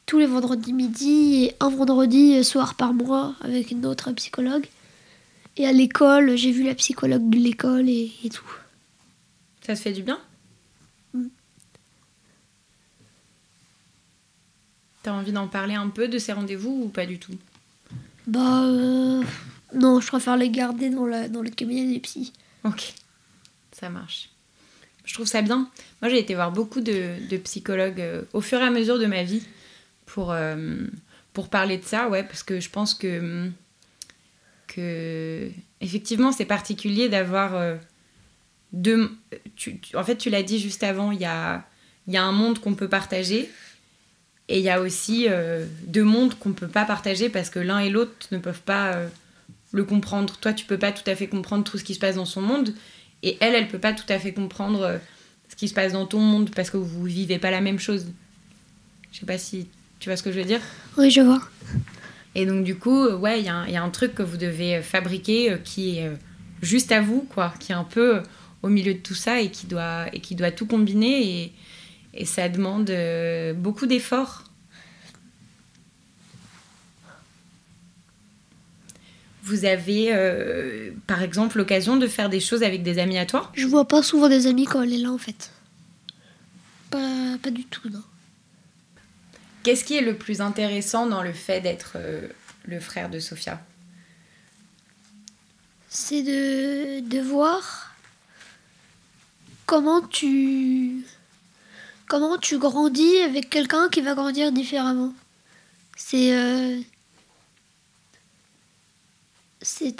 [0.05, 4.65] tous les vendredis midi et un vendredi soir par mois avec une autre psychologue.
[5.57, 8.51] Et à l'école, j'ai vu la psychologue de l'école et, tout.
[9.65, 10.19] Ça te fait du bien?
[11.13, 11.27] Mm.
[15.03, 17.35] T'as envie d'en parler un peu de ces rendez-vous ou pas du tout?
[18.25, 19.21] Bah euh,
[19.75, 22.33] non, je préfère les garder dans, le cabinet des psy.
[22.63, 22.93] Ok,
[23.71, 24.29] ça marche.
[25.05, 25.69] Je trouve ça bien.
[26.01, 29.23] Moi j'ai été voir beaucoup de, psychologues euh, au fur et à mesure de ma
[29.23, 29.43] vie
[30.13, 30.85] pour, euh,
[31.33, 33.49] pour parler de ça, ouais, parce que je pense que,
[34.67, 35.49] que
[35.81, 37.75] effectivement, c'est particulier d'avoir euh,
[38.73, 39.11] deux.
[39.95, 41.65] En fait, tu l'as dit juste avant, il y a,
[42.07, 43.49] y a un monde qu'on peut partager.
[44.49, 47.79] Et il y a aussi euh, deux mondes qu'on peut pas partager parce que l'un
[47.79, 48.95] et l'autre ne peuvent pas
[49.71, 50.37] le comprendre.
[50.37, 52.41] Toi, tu peux pas tout à fait comprendre tout ce qui se passe dans son
[52.41, 52.75] monde.
[53.23, 54.99] Et elle, elle peut pas tout à fait comprendre
[55.49, 58.05] ce qui se passe dans ton monde parce que vous vivez pas la même chose.
[59.11, 59.69] Je sais pas si
[60.03, 60.59] tu vois ce que je veux dire?
[60.97, 61.41] Oui, je vois.
[62.35, 64.13] Et donc, du coup, euh, ouais, il y, a un- il y a un truc
[64.13, 66.11] que vous devez euh, fabriquer euh, qui est
[66.61, 68.21] juste à vous, quoi, qui est un peu
[68.63, 71.25] au milieu de tout ça et qui doit, et qui doit tout combiner.
[71.43, 71.53] Et,
[72.15, 72.91] et ça demande
[73.55, 74.43] beaucoup d'efforts.
[79.43, 83.49] Vous avez, euh, par exemple, l'occasion de faire des choses avec des amis à toi?
[83.53, 85.51] Je vois pas souvent des amis quand elle est là en fait.
[86.89, 88.03] Pas, pas du tout, non.
[89.63, 92.27] Qu'est-ce qui est le plus intéressant dans le fait d'être euh,
[92.65, 93.61] le frère de Sophia?
[95.89, 97.95] C'est de, de voir
[99.65, 101.05] comment tu
[102.07, 105.13] comment tu grandis avec quelqu'un qui va grandir différemment.
[105.95, 106.81] C'est euh,
[109.61, 109.95] c'est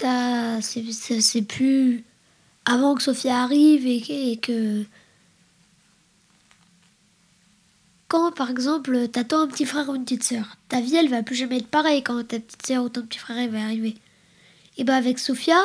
[1.22, 2.04] c'est plus
[2.66, 4.84] avant que Sophia arrive et que
[8.36, 11.36] par exemple t'attends un petit frère ou une petite sœur, ta vie elle va plus
[11.36, 13.96] jamais être pareille quand ta petite sœur ou ton petit frère va arriver.
[14.78, 15.64] Et bah avec Sophia,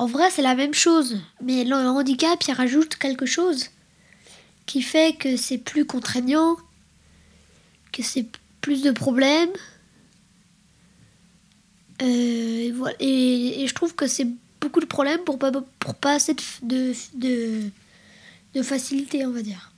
[0.00, 3.66] en vrai, c'est la même chose, mais le handicap, il rajoute quelque chose
[4.64, 6.56] qui fait que c'est plus contraignant,
[7.92, 8.26] que c'est
[8.62, 9.50] plus de problèmes.
[12.00, 12.96] Euh, et, voilà.
[12.98, 14.26] et, je trouve que c'est
[14.60, 16.94] beaucoup de problèmes pour pas, pour pas assez de,
[18.54, 19.69] de facilité, on va dire.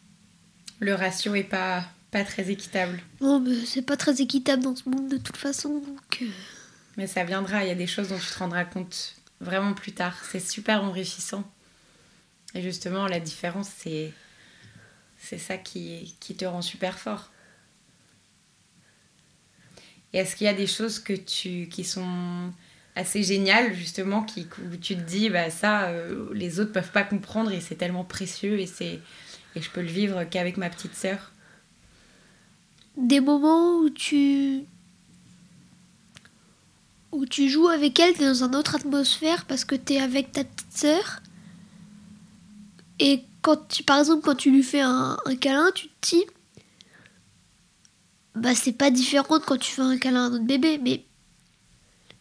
[0.82, 3.00] Le ratio est pas, pas très équitable.
[3.20, 6.22] Non, mais c'est pas très équitable dans ce monde de toute façon, donc...
[6.22, 6.26] euh,
[6.96, 9.92] Mais ça viendra, il y a des choses dont tu te rendras compte vraiment plus
[9.92, 10.16] tard.
[10.28, 11.48] C'est super enrichissant.
[12.56, 14.12] Et justement, la différence, c'est,
[15.18, 17.30] c'est ça qui, qui te rend super fort.
[20.12, 22.52] Et est-ce qu'il y a des choses que tu, qui sont
[22.96, 27.04] assez géniales, justement, qui, où tu te dis, bah, ça, euh, les autres peuvent pas
[27.04, 28.98] comprendre et c'est tellement précieux et, c'est,
[29.54, 31.32] et je peux le vivre qu'avec ma petite sœur
[32.96, 34.64] des moments où tu
[37.10, 40.44] où tu joues avec elle, t'es dans une autre atmosphère parce que t'es avec ta
[40.44, 41.20] petite sœur.
[42.98, 46.24] Et quand tu, par exemple, quand tu lui fais un, câlin, tu te dis,
[48.34, 51.04] bah c'est pas différent quand tu fais un câlin à un autre bébé, mais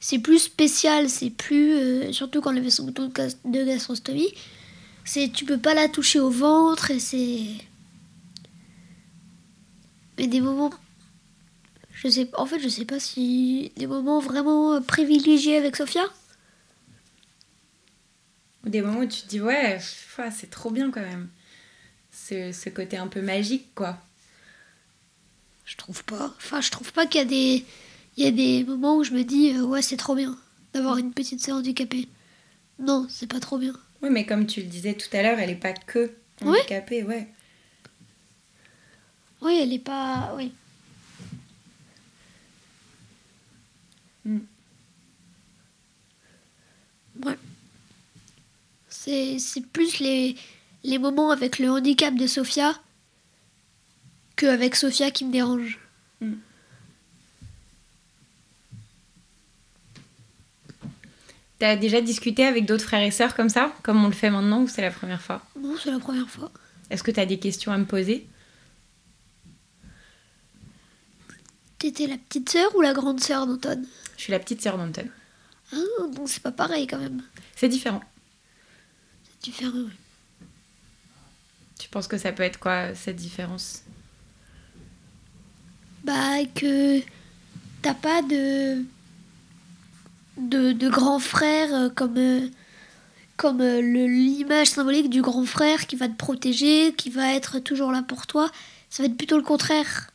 [0.02, 4.34] c'est plus spécial, c'est plus, euh, surtout quand de, gas- de gastrostomie,
[5.06, 7.46] c'est tu peux pas la toucher au ventre et c'est.
[10.18, 10.72] Mais des moments
[11.94, 16.04] je sais en fait je sais pas si des moments vraiment privilégiés avec Sophia.
[18.66, 21.30] Ou des moments où tu te dis, ouais, pff, c'est trop bien quand même.
[22.12, 23.98] Ce, ce côté un peu magique, quoi.
[25.66, 26.34] je trouve pas.
[26.38, 27.66] Enfin je trouve pas qu'il y a des
[28.18, 30.38] il y a des moments où je me dis euh, ouais c'est trop bien
[30.74, 32.08] d'avoir une petite sœur handicapée.
[32.80, 35.50] Non c'est pas trop bien Oui, mais comme tu le disais tout à l'heure, elle
[35.52, 36.12] est pas que
[36.44, 37.28] handicapée, ouais.
[39.42, 40.52] oui elle est pas oui
[44.24, 44.38] Mm.
[47.26, 47.38] ouais
[48.88, 50.36] c'est c'est plus les
[50.84, 52.80] les moments avec le handicap de Sophia
[54.36, 55.80] que avec Sophia qui me dérange
[61.62, 64.64] T'as déjà discuté avec d'autres frères et sœurs comme ça, comme on le fait maintenant,
[64.64, 65.46] ou c'est la première fois?
[65.62, 66.52] Non c'est la première fois
[66.90, 68.28] Est-ce que t'as des questions à me poser?
[71.78, 73.80] T'étais la petite sœur ou la grande sœur d'Anton
[74.18, 75.08] Je suis la petite sœur d'Anton.
[75.72, 75.78] Ah,
[76.12, 77.22] bon, c'est pas pareil quand même.
[77.56, 78.02] C'est différent.
[79.24, 79.72] C'est différent.
[79.76, 80.48] oui.
[81.78, 83.84] Tu penses que ça peut être quoi, cette différence?
[86.04, 87.02] Bah, que
[87.84, 88.84] t'as pas de.
[90.38, 92.18] De, de grand frère euh, comme.
[92.18, 92.48] euh,
[93.38, 97.58] comme euh, le- l'image symbolique du grand frère qui va te protéger, qui va être
[97.58, 98.52] toujours là pour toi.
[98.92, 100.12] Ça va être plutôt le contraire.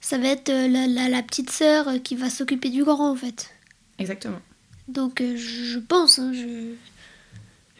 [0.00, 3.50] Ça va être la, la, la petite sœur qui va s'occuper du grand en fait.
[4.00, 4.40] Exactement.
[4.88, 6.74] Donc je pense, hein, je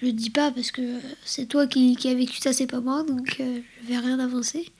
[0.03, 3.03] je dis pas parce que c'est toi qui, qui as vécu ça, c'est pas moi,
[3.03, 4.71] donc euh, je vais rien avancer.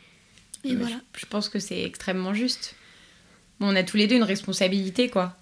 [0.63, 1.01] Et voilà.
[1.15, 2.75] Je, je pense que c'est extrêmement juste.
[3.59, 5.37] Bon, on a tous les deux une responsabilité, quoi.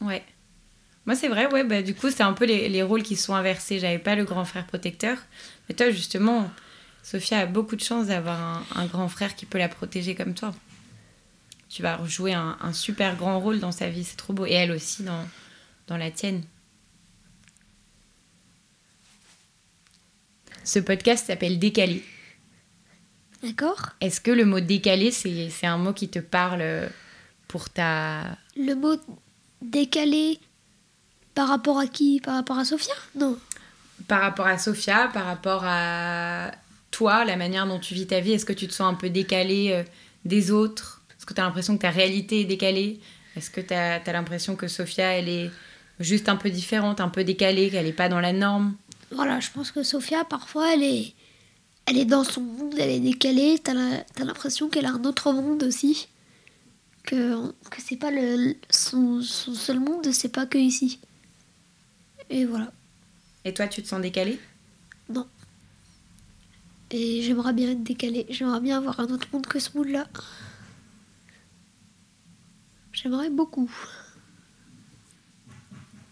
[0.00, 0.24] Ouais.
[1.06, 3.34] Moi, c'est vrai, ouais, bah, du coup, c'est un peu les, les rôles qui sont
[3.34, 3.78] inversés.
[3.78, 5.16] J'avais pas le grand frère protecteur.
[5.68, 6.50] Mais toi, justement,
[7.02, 10.34] Sophia a beaucoup de chance d'avoir un, un grand frère qui peut la protéger comme
[10.34, 10.54] toi.
[11.68, 14.46] Tu vas jouer un, un super grand rôle dans sa vie, c'est trop beau.
[14.46, 15.26] Et elle aussi dans,
[15.86, 16.42] dans la tienne.
[20.64, 22.04] Ce podcast s'appelle Décalé.
[23.42, 26.90] D'accord Est-ce que le mot décalé, c'est c'est un mot qui te parle
[27.46, 28.36] pour ta...
[28.56, 28.96] Le mot
[29.62, 30.38] décalé
[31.34, 32.20] par rapport à qui?
[32.20, 32.94] Par rapport à Sophia?
[33.14, 33.38] Non.
[34.06, 36.50] Par rapport à Sophia, par rapport à
[36.90, 39.10] toi, la manière dont tu vis ta vie, est-ce que tu te sens un peu
[39.10, 39.82] décalé euh,
[40.24, 41.02] des autres?
[41.16, 43.00] Est-ce que tu as l'impression que ta réalité est décalée?
[43.36, 45.50] Est-ce que tu as, l'impression que Sophia, elle est
[46.00, 48.74] juste un peu différente, un peu décalée, qu'elle n'est pas dans la norme?
[49.12, 51.14] Voilà, je pense que Sophia, parfois, elle est,
[51.86, 53.60] elle est dans son monde, elle est décalée.
[53.66, 56.08] La- t'as l'impression qu'elle a un autre monde aussi.
[57.08, 61.00] Que, que c'est pas le, son, son seul monde, c'est pas que ici.
[62.28, 62.70] Et voilà.
[63.46, 64.38] Et toi, tu te sens décalé?
[65.08, 65.26] Non.
[66.90, 68.26] Et j'aimerais bien être décalée.
[68.28, 70.06] J'aimerais bien avoir un autre monde que ce monde-là.
[72.92, 73.70] J'aimerais beaucoup.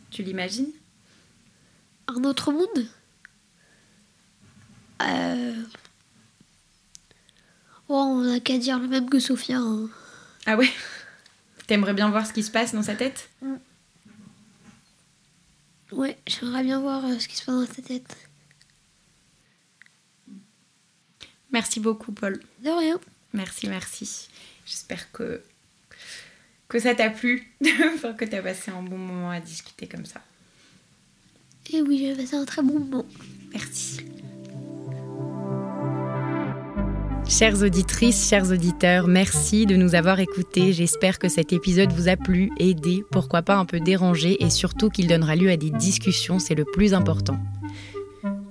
[0.09, 0.73] Tu l'imagines?
[2.07, 2.87] Un autre monde?
[5.03, 5.63] Euh...
[7.91, 9.59] Oh, on n'a qu'à dire le même que Sophia.
[9.59, 9.91] hein.
[10.47, 10.71] Ah ouais?
[11.67, 13.29] T'aimerais bien voir ce qui se passe dans sa tête?
[15.93, 18.17] Ouais, j'aimerais bien voir euh, ce qui se passe dans sa tête.
[21.51, 22.41] Merci beaucoup, Paul.
[22.63, 23.01] De rien.
[23.33, 24.29] Merci, merci.
[24.65, 25.43] J'espère que,
[26.69, 30.21] que ça t'a plu, que t'as passé un bon moment à discuter comme ça.
[31.73, 33.07] Et oui, j'ai passé un très bon moment.
[33.53, 34.01] Merci.
[37.29, 40.73] Chères auditrices, chers auditeurs, merci de nous avoir écoutés.
[40.73, 44.91] J'espère que cet épisode vous a plu, aidé, pourquoi pas un peu dérangé et surtout
[44.91, 47.37] qu'il donnera lieu à des discussions, c'est le plus important.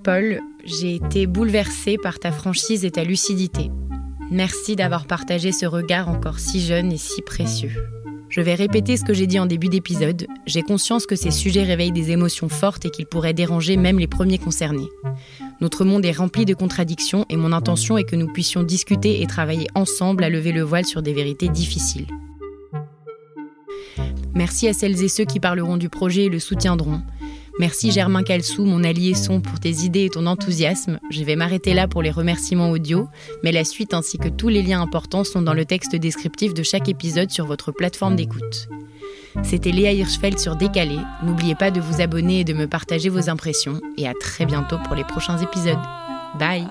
[0.04, 3.72] Paul, j'ai été bouleversée par ta franchise et ta lucidité.
[4.30, 7.72] Merci d'avoir partagé ce regard encore si jeune et si précieux.
[8.28, 10.28] Je vais répéter ce que j'ai dit en début d'épisode.
[10.46, 14.08] J'ai conscience que ces sujets réveillent des émotions fortes et qu'ils pourraient déranger même les
[14.08, 14.90] premiers concernés.
[15.62, 19.28] Notre monde est rempli de contradictions et mon intention est que nous puissions discuter et
[19.28, 22.08] travailler ensemble à lever le voile sur des vérités difficiles.
[24.34, 27.02] Merci à celles et ceux qui parleront du projet et le soutiendront.
[27.58, 31.00] Merci Germain Calsou, mon allié son, pour tes idées et ton enthousiasme.
[31.10, 33.08] Je vais m'arrêter là pour les remerciements audio,
[33.46, 36.64] mais la suite ainsi que tous les liens importants sont dans le texte descriptif de
[36.64, 38.68] chaque épisode sur votre plateforme d'écoute.
[39.44, 40.98] C'était Léa Hirschfeld sur Décalé.
[41.24, 43.80] N'oubliez pas de vous abonner et de me partager vos impressions.
[43.98, 45.78] Et à très bientôt pour les prochains épisodes.
[46.40, 46.68] Bye